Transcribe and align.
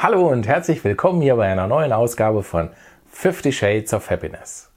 Hallo 0.00 0.28
und 0.28 0.46
herzlich 0.46 0.84
willkommen 0.84 1.20
hier 1.20 1.34
bei 1.34 1.50
einer 1.50 1.66
neuen 1.66 1.92
Ausgabe 1.92 2.44
von 2.44 2.70
50 3.10 3.58
Shades 3.58 3.92
of 3.92 4.08
Happiness. 4.10 4.70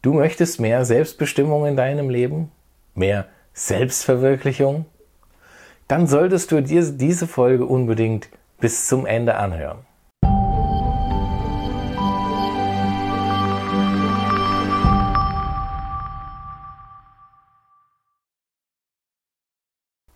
Du 0.00 0.14
möchtest 0.14 0.58
mehr 0.58 0.86
Selbstbestimmung 0.86 1.66
in 1.66 1.76
deinem 1.76 2.08
Leben? 2.08 2.50
Mehr 2.94 3.26
Selbstverwirklichung? 3.52 4.86
Dann 5.88 6.06
solltest 6.06 6.52
du 6.52 6.62
dir 6.62 6.82
diese 6.90 7.26
Folge 7.26 7.66
unbedingt 7.66 8.30
bis 8.60 8.88
zum 8.88 9.04
Ende 9.04 9.34
anhören. 9.34 9.80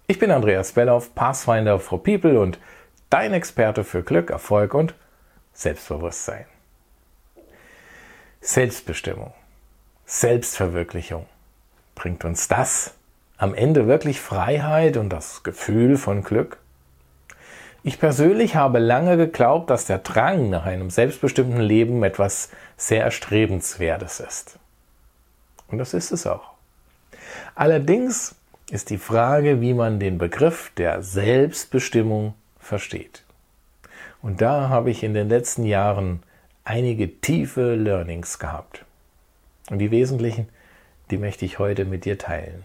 Ich 0.06 0.18
bin 0.18 0.30
Andreas 0.30 0.72
Belloff, 0.72 1.14
Pathfinder 1.14 1.79
for 1.79 2.02
People 2.02 2.40
und 2.40 2.59
dein 3.11 3.32
Experte 3.32 3.84
für 3.84 4.02
Glück, 4.02 4.30
Erfolg 4.30 4.74
und 4.74 4.95
Selbstbewusstsein. 5.52 6.46
Selbstbestimmung, 8.41 9.33
Selbstverwirklichung. 10.06 11.27
Bringt 11.95 12.24
uns 12.24 12.48
das 12.48 12.95
am 13.36 13.55
Ende 13.55 13.86
wirklich 13.86 14.20
Freiheit 14.20 14.97
und 14.97 15.10
das 15.10 15.42
Gefühl 15.42 15.97
von 15.97 16.23
Glück? 16.23 16.59
Ich 17.83 17.98
persönlich 17.98 18.55
habe 18.55 18.78
lange 18.78 19.16
geglaubt, 19.16 19.70
dass 19.70 19.86
der 19.86 19.98
Drang 19.98 20.50
nach 20.50 20.66
einem 20.66 20.91
selbstbestimmten 20.91 21.61
Leben 21.61 22.02
etwas 22.05 22.50
sehr 22.77 23.02
Erstrebenswertes 23.02 24.20
ist. 24.20 24.59
Und 25.69 25.78
das 25.78 25.95
ist 25.95 26.11
es 26.11 26.27
auch. 26.27 26.55
Allerdings 27.55 28.34
ist 28.70 28.91
die 28.91 28.98
Frage, 28.98 29.61
wie 29.61 29.75
man 29.75 29.98
den 30.00 30.19
Begriff 30.19 30.70
der 30.77 31.02
Selbstbestimmung 31.02 32.34
versteht. 32.68 33.24
Und 34.22 34.40
da 34.40 34.68
habe 34.68 34.90
ich 34.90 35.02
in 35.02 35.14
den 35.14 35.28
letzten 35.28 35.64
Jahren 35.64 36.22
einige 36.64 37.20
tiefe 37.20 37.74
Learnings 37.74 38.38
gehabt. 38.38 38.84
Und 39.70 39.78
die 39.78 39.91
wesentlichen, 39.91 40.48
die 41.10 41.19
möchte 41.19 41.44
ich 41.44 41.58
heute 41.58 41.84
mit 41.84 42.05
dir 42.05 42.19
teilen. 42.19 42.64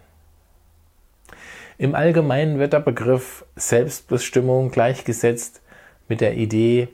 Im 1.77 1.95
Allgemeinen 1.95 2.59
wird 2.59 2.73
der 2.73 2.79
Begriff 2.79 3.45
Selbstbestimmung 3.55 4.71
gleichgesetzt 4.71 5.61
mit 6.07 6.21
der 6.21 6.35
Idee, 6.35 6.89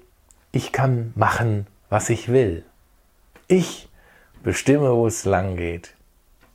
ich 0.51 0.71
kann 0.71 1.13
machen, 1.16 1.67
was 1.89 2.09
ich 2.09 2.29
will. 2.29 2.63
Ich 3.47 3.89
bestimme, 4.44 4.95
wo 4.95 5.07
es 5.07 5.25
lang 5.25 5.57
geht. 5.57 5.95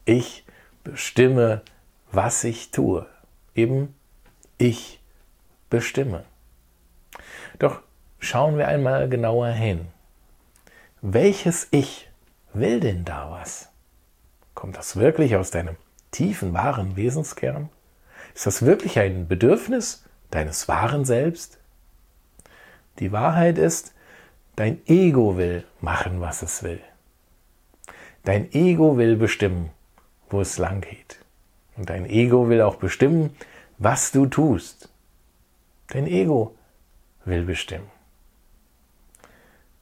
Ich 0.05 0.45
bestimme, 0.85 1.63
was 2.13 2.45
ich 2.45 2.71
tue. 2.71 3.07
Eben 3.55 3.95
ich 4.59 5.01
bestimme. 5.71 6.25
Doch 7.65 7.81
schauen 8.19 8.59
wir 8.59 8.69
einmal 8.69 9.09
genauer 9.09 9.49
hin. 9.49 9.87
Welches 11.01 11.67
Ich 11.71 12.11
will 12.53 12.79
denn 12.79 13.07
da 13.07 13.31
was? 13.31 13.71
Kommt 14.55 14.77
das 14.77 14.97
wirklich 14.97 15.35
aus 15.37 15.51
deinem 15.51 15.77
tiefen, 16.11 16.53
wahren 16.53 16.95
Wesenskern? 16.95 17.71
Ist 18.35 18.45
das 18.45 18.67
wirklich 18.67 18.99
ein 18.99 19.29
Bedürfnis 19.29 20.05
deines 20.31 20.69
wahren 20.69 21.07
Selbst? 21.07 21.57
Die 22.99 23.13
Wahrheit 23.13 23.57
ist, 23.57 23.95
dein 24.57 24.87
Ego 24.87 25.39
will 25.39 25.65
machen, 25.81 26.21
was 26.21 26.43
es 26.43 26.63
will. 26.63 26.83
Dein 28.25 28.53
Ego 28.53 28.99
will 28.99 29.17
bestimmen, 29.17 29.71
wo 30.29 30.43
es 30.43 30.59
lang 30.59 30.83
geht. 30.83 31.19
Und 31.79 31.89
dein 31.89 32.05
Ego 32.05 32.51
will 32.51 32.61
auch 32.61 32.77
bestimmen, 32.77 33.35
was 33.79 34.13
du 34.13 34.27
tust. 34.27 34.91
Dein 35.87 36.07
Ego 36.07 36.55
will 37.25 37.45
bestimmen. 37.45 37.91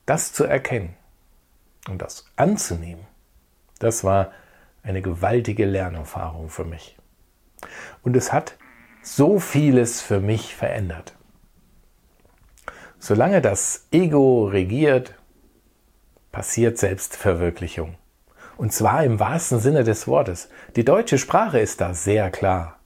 Das 0.07 0.33
zu 0.33 0.45
erkennen 0.45 0.95
und 1.89 2.03
das 2.03 2.27
anzunehmen, 2.37 3.07
das 3.79 4.05
war 4.05 4.33
eine 4.83 5.03
gewaltige 5.03 5.65
Lernerfahrung 5.65 6.48
für 6.48 6.64
mich. 6.64 6.97
Und 8.03 8.17
es 8.17 8.33
hat 8.33 8.57
so 9.03 9.39
vieles 9.39 10.01
für 10.01 10.20
mich 10.20 10.55
verändert. 10.55 11.14
Solange 12.98 13.41
das 13.41 13.86
Ego 13.91 14.47
regiert, 14.47 15.14
passiert 16.30 16.79
Selbstverwirklichung. 16.79 17.97
Und 18.57 18.73
zwar 18.73 19.03
im 19.05 19.19
wahrsten 19.19 19.59
Sinne 19.59 19.83
des 19.83 20.07
Wortes. 20.07 20.48
Die 20.77 20.85
deutsche 20.85 21.19
Sprache 21.19 21.59
ist 21.59 21.80
da 21.80 21.95
sehr 21.95 22.30
klar. 22.30 22.79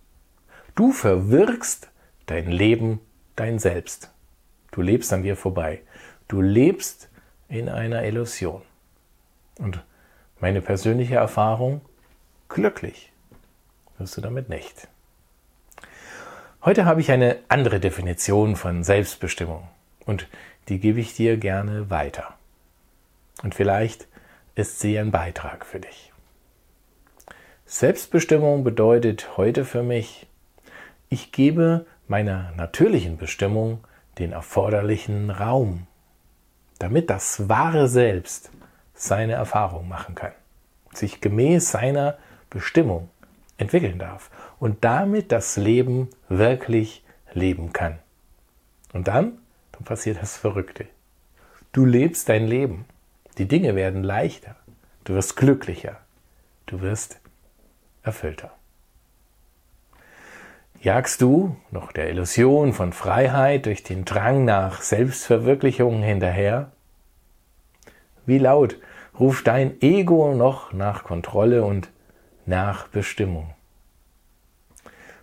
Du 0.74 0.92
verwirkst 0.92 1.90
dein 2.26 2.50
Leben, 2.50 3.00
dein 3.34 3.58
Selbst. 3.58 4.10
Du 4.76 4.82
lebst 4.82 5.10
an 5.14 5.22
dir 5.22 5.36
vorbei. 5.36 5.80
Du 6.28 6.42
lebst 6.42 7.08
in 7.48 7.70
einer 7.70 8.04
Illusion. 8.04 8.60
Und 9.58 9.82
meine 10.38 10.60
persönliche 10.60 11.14
Erfahrung, 11.14 11.80
glücklich 12.50 13.10
wirst 13.96 14.18
du 14.18 14.20
damit 14.20 14.50
nicht. 14.50 14.88
Heute 16.62 16.84
habe 16.84 17.00
ich 17.00 17.10
eine 17.10 17.38
andere 17.48 17.80
Definition 17.80 18.54
von 18.54 18.84
Selbstbestimmung 18.84 19.66
und 20.04 20.28
die 20.68 20.78
gebe 20.78 21.00
ich 21.00 21.14
dir 21.14 21.38
gerne 21.38 21.88
weiter. 21.88 22.34
Und 23.42 23.54
vielleicht 23.54 24.06
ist 24.56 24.80
sie 24.80 24.98
ein 24.98 25.10
Beitrag 25.10 25.64
für 25.64 25.80
dich. 25.80 26.12
Selbstbestimmung 27.64 28.62
bedeutet 28.62 29.38
heute 29.38 29.64
für 29.64 29.82
mich, 29.82 30.26
ich 31.08 31.32
gebe 31.32 31.86
meiner 32.08 32.52
natürlichen 32.58 33.16
Bestimmung 33.16 33.82
den 34.18 34.32
erforderlichen 34.32 35.30
Raum, 35.30 35.86
damit 36.78 37.10
das 37.10 37.48
wahre 37.48 37.88
Selbst 37.88 38.50
seine 38.94 39.34
Erfahrung 39.34 39.88
machen 39.88 40.14
kann, 40.14 40.32
sich 40.92 41.20
gemäß 41.20 41.70
seiner 41.70 42.18
Bestimmung 42.50 43.08
entwickeln 43.58 43.98
darf 43.98 44.30
und 44.58 44.84
damit 44.84 45.32
das 45.32 45.56
Leben 45.56 46.08
wirklich 46.28 47.04
leben 47.32 47.72
kann. 47.72 47.98
Und 48.92 49.08
dann, 49.08 49.38
dann 49.72 49.84
passiert 49.84 50.20
das 50.20 50.36
Verrückte. 50.36 50.86
Du 51.72 51.84
lebst 51.84 52.28
dein 52.28 52.46
Leben. 52.46 52.86
Die 53.36 53.46
Dinge 53.46 53.74
werden 53.74 54.02
leichter. 54.02 54.56
Du 55.04 55.14
wirst 55.14 55.36
glücklicher. 55.36 55.98
Du 56.64 56.80
wirst 56.80 57.20
erfüllter. 58.02 58.52
Jagst 60.82 61.22
du 61.22 61.56
noch 61.70 61.90
der 61.90 62.10
Illusion 62.10 62.72
von 62.72 62.92
Freiheit 62.92 63.66
durch 63.66 63.82
den 63.82 64.04
Drang 64.04 64.44
nach 64.44 64.82
Selbstverwirklichung 64.82 66.02
hinterher? 66.02 66.70
Wie 68.26 68.38
laut 68.38 68.76
ruft 69.18 69.46
dein 69.46 69.80
Ego 69.80 70.34
noch 70.34 70.72
nach 70.72 71.04
Kontrolle 71.04 71.64
und 71.64 71.88
nach 72.44 72.88
Bestimmung? 72.88 73.54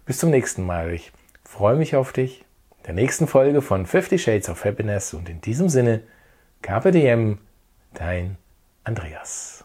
Bis 0.05 0.17
zum 0.17 0.31
nächsten 0.31 0.65
Mal. 0.65 0.93
Ich 0.93 1.13
freue 1.43 1.75
mich 1.75 1.95
auf 1.95 2.13
dich. 2.13 2.43
Der 2.87 2.93
nächsten 2.93 3.27
Folge 3.27 3.61
von 3.61 3.85
50 3.85 4.21
Shades 4.21 4.49
of 4.49 4.65
Happiness 4.65 5.13
und 5.13 5.29
in 5.29 5.39
diesem 5.39 5.69
Sinne, 5.69 6.01
KPDM, 6.61 7.37
dein 7.93 8.37
Andreas. 8.83 9.63